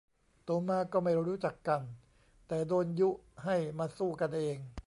[0.43, 1.81] โตมาก็ไม่รู้จักกัน
[2.47, 3.09] แต่โดนยุ
[3.45, 4.57] ให้มาสู้กันเอง